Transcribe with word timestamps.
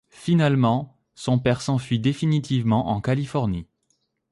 Finalement, 0.15 0.97
son 1.13 1.37
père 1.37 1.61
s'enfuit 1.61 1.99
définitivement 1.99 2.87
en 2.89 3.01
Californie. 3.01 3.67